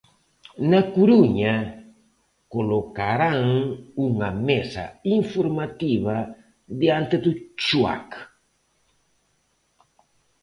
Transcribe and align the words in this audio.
Na 0.69 0.81
Coruña 0.95 1.55
colocarán 2.53 3.41
unha 4.07 4.29
mesa 4.47 4.85
informativa 5.19 6.15
diante 6.81 7.15
do 7.23 7.31
Chuac. 7.65 8.09